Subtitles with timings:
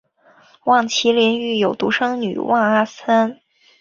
[0.63, 3.37] 望麒麟育有独生女望阿参。